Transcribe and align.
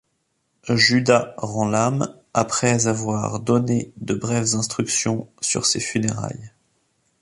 Juda 0.67 1.35
rend 1.37 1.65
l’âme 1.69 2.11
après 2.33 2.87
avoir 2.87 3.39
donné 3.39 3.93
de 3.97 4.15
brèves 4.15 4.55
instructions 4.55 5.29
sur 5.41 5.67
ses 5.67 5.79
funérailles. 5.79 6.49